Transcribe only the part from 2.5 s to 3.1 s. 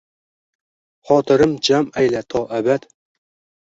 abad